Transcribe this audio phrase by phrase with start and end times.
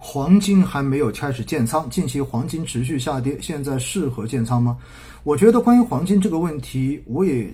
[0.00, 4.78] 黄金还没有开始建仓，近期黄金持续下跌，现在适合建仓吗？
[5.24, 7.52] 我觉得关于黄金这个问题，我也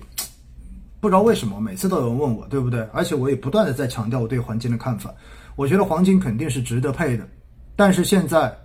[1.01, 2.81] 不知道为什么每次都有人问我，对不对？
[2.93, 5.13] 而且我也不断的在强调我对黄金的看法。
[5.55, 7.27] 我觉得黄金肯定是值得配的，
[7.75, 8.55] 但是现在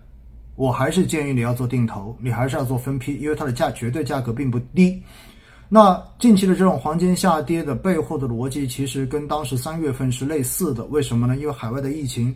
[0.56, 5.02] 我还是建议你要做定投，你还是要做分批，因为它的价绝对价格并不低。
[5.68, 10.84] 那近期的这种黄金下跌的背后的逻辑，其实跟当时三月份是类似的。
[10.86, 11.36] 为什么呢？
[11.36, 12.34] 因为海外的疫情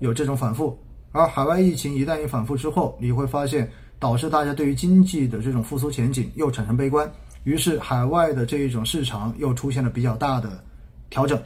[0.00, 0.76] 有这种反复，
[1.12, 7.10] 而海外疫情一旦一反复之后，你会发现导致大家对于经济的这种复苏前景又产生悲观，
[7.44, 10.62] 于是海外的这一种市场又出现了比较大的
[11.08, 11.40] 调整。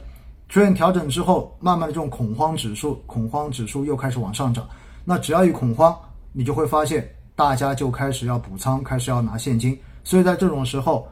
[0.47, 4.67] 出现调整之后，慢慢的这种恐慌指数，恐慌指数又开始往上涨。
[5.03, 5.97] 那只要一恐慌，
[6.31, 9.77] 你就会发现大家就开始要补仓，开始要拿现金。
[10.03, 11.07] 所以在这种时候，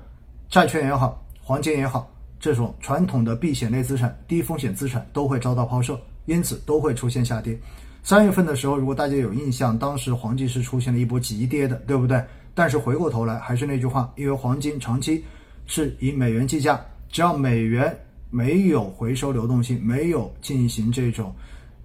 [0.50, 2.08] 债券也好，黄金也好，
[2.40, 7.58] 这种传统的避险类资产、低风险资产都会遭到抛售，因此都会出现下跌。
[8.04, 12.24] 三月份的时候，如果大家有印象，当时黄金是出现了一波急跌的，对不对？
[12.54, 15.24] 但是回过头来，还是那句话，因为黄金长期
[15.66, 16.80] 是以美元计价，
[17.10, 17.98] 只要美元
[18.30, 21.34] 没有回收流动性，没有进行这种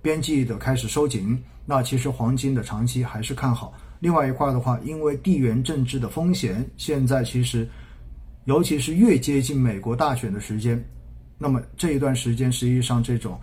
[0.03, 3.73] 边际的开始收紧，那其实黄金的长期还是看好。
[4.01, 7.69] 另外一块的话，因为地缘政治的风险，现在其实。
[8.45, 10.83] 尤其是越接近美国大选的时间，
[11.37, 13.39] 那么这一段时间实际上这种，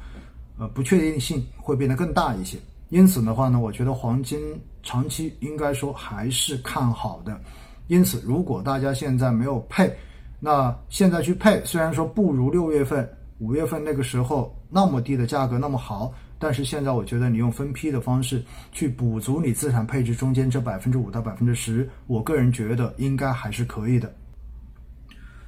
[0.58, 2.58] 呃不确定性会变得更大一些。
[2.90, 4.40] 因此的话呢，我觉得黄金
[4.84, 7.40] 长期应该说还是看好的。
[7.88, 9.92] 因此，如果大家现在没有配，
[10.40, 13.08] 那现在去配，虽然说不如六月份、
[13.40, 24.12] 五月份那个时候那么低的价格那么好，但是现在我觉得你用分批的方式去补足你资产配置中间这百分之五到百分之十，我个人觉得应该还是可以的。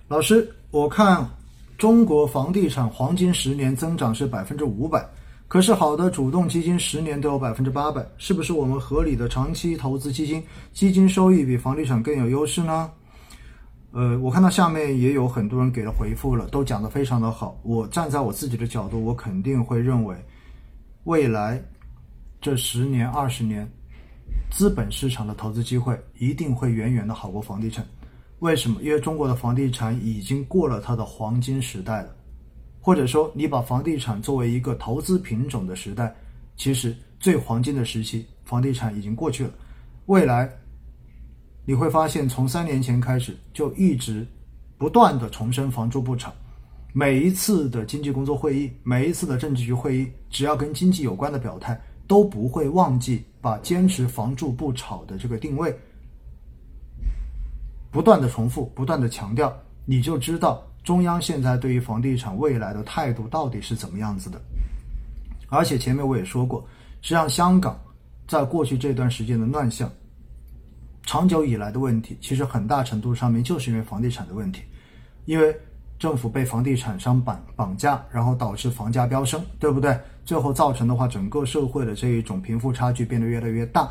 [0.08, 1.28] 老师，我看
[1.78, 5.08] 中国房地产黄金十年增长是百分之五百，
[5.47, 12.89] 可是好的主动基金十年都有百分之八百，是不是我们合理的长期投资基金基金收益比房地产更有优势呢？
[13.92, 17.59] 呃，我看到下面也有很多人给了回复了，都讲得非常的好。
[17.62, 20.16] 我站在我自己的角度，我肯定会认为，
[21.03, 21.63] 未来
[22.41, 23.72] 这十年二十年，
[24.50, 27.85] 资本市场的投资机会一定会远远的好过房地产。
[28.40, 28.81] 为什么？
[28.84, 32.16] 因为中国的房地产已经过了它的黄金时代了，
[32.80, 36.16] 或者说，你把房地产作为一个投资品种的时代，
[36.56, 39.52] 其实最黄金的时期，房地产已经过去了。
[40.06, 40.47] 未来
[41.66, 44.26] 你会发现，从三年前开始就一直
[44.78, 46.31] 不断的重申“房住不炒”，
[46.94, 55.76] 每一次的经济工作会议，每一次的政治局会议，只要跟经济有关的表态，都不会忘记把坚持“房住不炒”的这个定位。
[57.92, 59.56] 不断的重复，不断的强调，
[59.86, 64.40] 你就知道中央现在对于房地产未来的态度到底是怎么样子的。
[65.50, 66.59] 而且前面我也说过，
[67.02, 67.80] 实际上香港
[68.28, 69.90] 在过去这段时间的乱象，
[71.03, 74.62] 长久以来的问题，其实很大程度上面就是因为房地产的问题，
[75.26, 75.56] 因为
[75.97, 79.97] 政府被房地产商绑绑架，然后导致房价飙升，对不对？
[80.26, 83.90] 最后造成的话，整个社会的这一种贫富差距变得越来越大，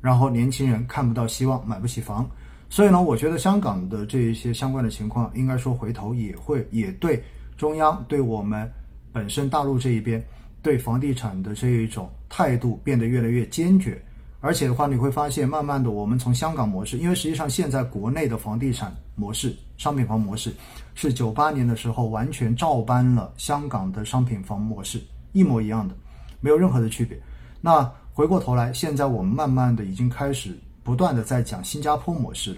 [0.00, 2.30] 然后年轻人看不到希望，买不起房。
[2.72, 7.22] 所以呢，我觉得香港的这一些相关的情况，应该说回头也会也对
[7.54, 8.66] 中央对我们
[9.12, 10.24] 本身大陆这一边
[10.62, 14.02] 对房地产的这一种态度变得越来越坚决。
[14.40, 20.50] 而且的话，你会发现，慢慢的我们从香港模式，因为实际上现在国内的房地产模式、商品房模式
[20.94, 24.98] 是九八年的时候完全照搬了香港的商品房模式，
[25.32, 25.94] 一模一样的，
[26.40, 27.20] 没有任何的区别。
[27.60, 30.58] 那回过头来，现在我们慢慢的已经开始。
[30.82, 32.56] 不断的在讲新加坡模式，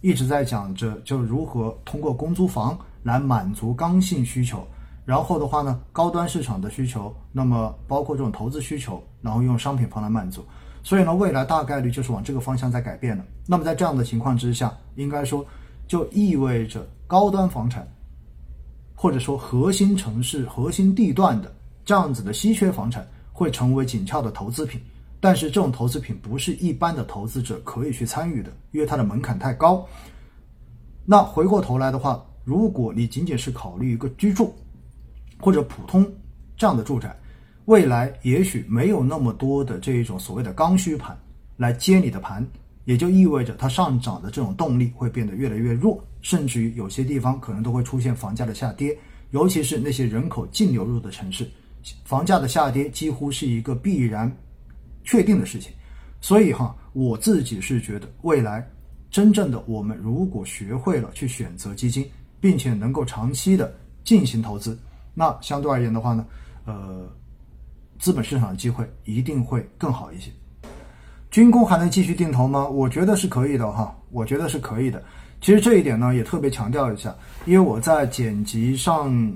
[0.00, 4.66] 一直在讲着就如何通过公租房来满足刚性需求，
[5.04, 10.42] 然后的话呢，高端市场的需求，那么包括这种投资需求，然后用商品房来满足，
[10.82, 13.24] 所以呢，未来大概率就是往这个方向在改变的。
[13.46, 15.44] 那么在这样的情况之下，应该说
[15.86, 17.86] 就意味着高端房产，
[18.94, 21.52] 或者说核心城市、核心地段的
[21.84, 24.80] 这样子的稀缺房产，会成为紧俏的投资品。
[25.20, 29.86] 但是这种投资品不是一般的投资者可以去参与的，因为它的门槛太高。
[31.04, 34.54] 那回过头来的话，如果你仅仅是考虑一个居住
[35.38, 36.10] 或者普通
[36.56, 37.14] 这样的住宅，
[37.66, 41.14] 未来也许没有那么多的这一种所谓的刚需盘
[41.58, 42.46] 来接你的盘，
[42.86, 48.96] 也就意味着它上涨的这种动力会变得越来越弱，甚至于有些地方可能都会出现房价的下跌，
[49.32, 51.46] 尤其是那些人口净流入的城市，
[52.04, 54.34] 房价的下跌几乎是一个必然。
[55.04, 55.72] 确定的事情，
[56.20, 58.68] 所以哈，我自己是觉得，未来
[59.10, 62.08] 真正的我们如果学会了去选择基金，
[62.40, 63.74] 并且能够长期的
[64.04, 64.78] 进行投资，
[65.14, 66.24] 那相对而言的话呢，
[66.64, 67.08] 呃，
[67.98, 70.30] 资本市场的机会一定会更好一些。
[71.30, 72.68] 军工还能继续定投吗？
[72.68, 75.02] 我觉得是可以的哈，我觉得是可以的。
[75.40, 77.14] 其实这一点呢，也特别强调一下，
[77.46, 79.32] 因为我在剪辑上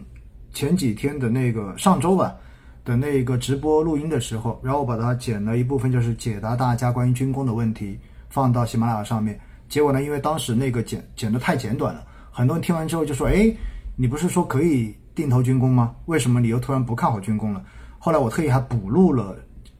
[0.52, 2.37] 前几天的那个上周吧
[2.84, 7.98] 的那个直播录音的时候，然后我把它剪了一部分，就是解答大家关于军工的问题，
[8.28, 9.38] 放到喜马拉雅上面。
[9.69, 13.50] 结果呢，因为当时那个剪剪的太简短了，很多人听完之后就说：“哎，
[13.96, 15.94] 你不是说可以定投军工吗？
[16.06, 17.64] 为什么你又突然不看好军工了？”
[17.98, 19.34] 后来我特意还补录了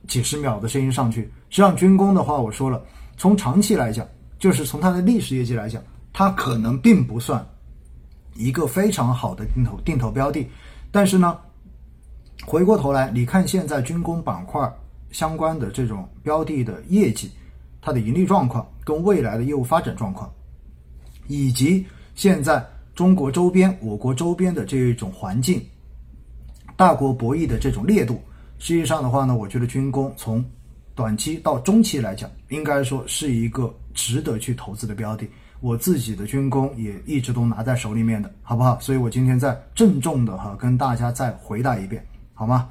[0.09, 1.23] 几十秒的声音上去。
[1.51, 2.83] 实际上，军工的话，我说了，
[3.17, 4.07] 从长期来讲，
[4.39, 5.83] 就是从它的历史业绩来讲。
[6.17, 7.45] 它可能并不算
[8.35, 10.49] 一个非常好的定投定投标的，
[10.93, 11.37] 但是呢，
[12.47, 14.71] 回过头来你看现在军工板块
[15.11, 17.31] 相关的这种标的的业绩，
[17.81, 20.31] 它的盈利状况跟未来的业务发展状况，
[21.27, 22.65] 以及现在
[22.95, 25.61] 中国周边、我国周边的这一种环境，
[26.77, 28.21] 大国博弈的这种烈度，
[28.59, 30.45] 实际上的话呢，我觉得军工从
[30.95, 35.29] 短期到中期来讲，应该说是一个值得去投资的标的。
[35.61, 38.79] 我自己的军工也一直都拿在手里面的，好不好？
[38.81, 42.69] 所以我今天再郑重的哈跟大家再回答一遍，好吗？